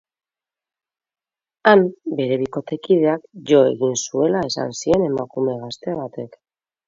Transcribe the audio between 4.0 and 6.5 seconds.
zuela esan zien emakume gazte batek.